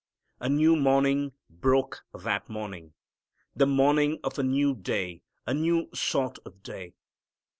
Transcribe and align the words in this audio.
A 0.39 0.49
new 0.49 0.75
morning 0.75 1.33
broke 1.47 2.01
that 2.11 2.49
morning, 2.49 2.95
the 3.55 3.67
morning 3.67 4.17
of 4.23 4.39
a 4.39 4.43
new 4.43 4.73
day, 4.73 5.21
a 5.45 5.53
new 5.53 5.89
sort 5.93 6.39
of 6.43 6.63
day. 6.63 6.95